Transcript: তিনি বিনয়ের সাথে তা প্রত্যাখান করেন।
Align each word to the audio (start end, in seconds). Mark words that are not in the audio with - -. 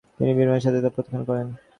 তিনি 0.17 0.31
বিনয়ের 0.37 0.63
সাথে 0.65 0.79
তা 0.83 0.89
প্রত্যাখান 0.91 1.23
করেন। 1.29 1.47